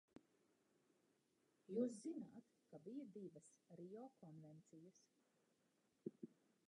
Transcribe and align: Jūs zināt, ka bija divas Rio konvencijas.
Jūs 1.75 1.99
zināt, 2.05 2.49
ka 2.71 2.79
bija 2.87 3.05
divas 3.19 3.51
Rio 3.83 4.07
konvencijas. 4.25 5.05